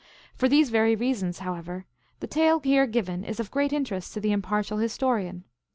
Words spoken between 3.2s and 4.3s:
is of great interest to